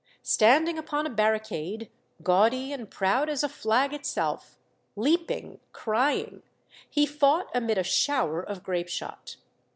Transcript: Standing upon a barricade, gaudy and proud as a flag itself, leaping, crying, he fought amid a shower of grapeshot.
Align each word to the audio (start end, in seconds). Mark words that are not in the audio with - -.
Standing 0.23 0.79
upon 0.79 1.05
a 1.05 1.11
barricade, 1.11 1.91
gaudy 2.23 2.73
and 2.73 2.89
proud 2.89 3.29
as 3.29 3.43
a 3.43 3.47
flag 3.47 3.93
itself, 3.93 4.57
leaping, 4.95 5.59
crying, 5.73 6.41
he 6.89 7.05
fought 7.05 7.51
amid 7.53 7.77
a 7.77 7.83
shower 7.83 8.41
of 8.41 8.63
grapeshot. 8.63 9.35